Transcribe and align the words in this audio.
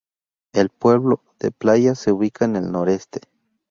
El 0.53 0.69
pueblo 0.69 1.21
de 1.37 1.51
Playas 1.51 1.99
se 1.99 2.11
ubica 2.11 2.45
en 2.45 2.55
el 2.55 2.71
noreste. 2.71 3.21